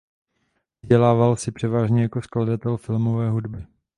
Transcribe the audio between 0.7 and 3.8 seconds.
Vydělával si převážně jako skladatel filmové hudby.